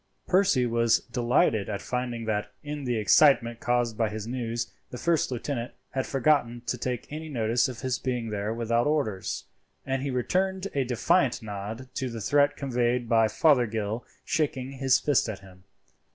[0.25, 5.29] Percy was delighted at finding that, in the excitement caused by his news, the first
[5.29, 9.45] lieutenant had forgotten to take any notice of his being there without orders:
[9.85, 15.29] and he returned a defiant nod to the threat conveyed by Fothergill shaking his fist
[15.29, 15.65] at him.